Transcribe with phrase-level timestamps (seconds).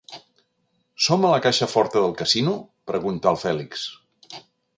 [1.07, 2.57] Som a la caixa forta del casino?
[2.89, 3.87] —pregunta el Fèlix.